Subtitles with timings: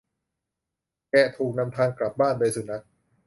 [1.11, 2.83] แกะถูกนำทางกลับบ้านโดยสุนัข